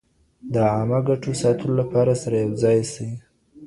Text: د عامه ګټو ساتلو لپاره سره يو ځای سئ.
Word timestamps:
د 0.53 0.55
عامه 0.71 0.99
ګټو 1.07 1.31
ساتلو 1.41 1.73
لپاره 1.81 2.13
سره 2.21 2.35
يو 2.43 2.51
ځای 2.63 2.79
سئ. 2.93 3.09